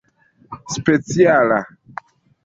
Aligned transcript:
speciala 0.75 1.59